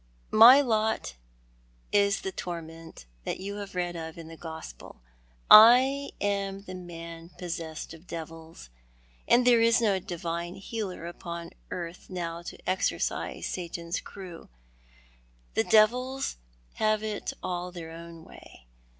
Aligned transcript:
My 0.31 0.61
lot 0.61 1.13
is 1.91 2.21
the 2.21 2.31
torment 2.31 3.05
you 3.23 3.57
have 3.57 3.75
read 3.75 3.95
of 3.95 4.17
in 4.17 4.29
the 4.29 4.35
Gospel. 4.35 4.99
I 5.47 6.09
am 6.19 6.63
the 6.63 6.73
man 6.73 7.29
possessed 7.37 7.93
of 7.93 8.07
devils; 8.07 8.71
and 9.27 9.45
there 9.45 9.61
is 9.61 9.79
no 9.79 9.99
Divine 9.99 10.55
Healer 10.55 11.05
upon 11.05 11.51
earth 11.69 12.09
now 12.09 12.41
to 12.41 12.57
exorcise 12.67 13.45
Satan's 13.47 13.99
crew. 13.99 14.49
The 15.53 15.65
devils 15.65 16.37
have 16.77 17.03
it 17.03 17.33
all 17.43 17.71
their 17.71 17.91
own 17.91 18.23
way. 18.25 18.65